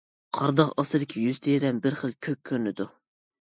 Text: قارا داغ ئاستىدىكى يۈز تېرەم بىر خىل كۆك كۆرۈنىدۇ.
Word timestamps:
قارا 0.35 0.53
داغ 0.59 0.71
ئاستىدىكى 0.83 1.25
يۈز 1.25 1.37
تېرەم 1.49 1.83
بىر 1.85 1.99
خىل 2.01 2.17
كۆك 2.29 2.41
كۆرۈنىدۇ. 2.53 2.89